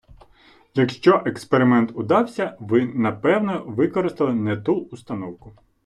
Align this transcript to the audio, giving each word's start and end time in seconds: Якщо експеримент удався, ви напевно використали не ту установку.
Якщо 0.73 1.23
експеримент 1.25 1.91
удався, 1.95 2.57
ви 2.59 2.85
напевно 2.85 3.63
використали 3.67 4.33
не 4.33 4.57
ту 4.57 4.73
установку. 4.75 5.53